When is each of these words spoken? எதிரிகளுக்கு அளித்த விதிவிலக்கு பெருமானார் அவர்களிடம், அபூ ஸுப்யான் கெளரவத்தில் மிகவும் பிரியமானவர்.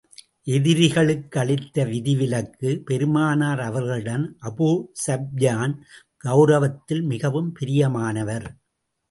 எதிரிகளுக்கு 0.45 1.39
அளித்த 1.39 1.83
விதிவிலக்கு 1.85 2.69
பெருமானார் 2.85 3.59
அவர்களிடம், 3.59 4.25
அபூ 4.41 4.69
ஸுப்யான் 5.05 5.75
கெளரவத்தில் 6.23 7.03
மிகவும் 7.03 7.51
பிரியமானவர். 7.59 8.47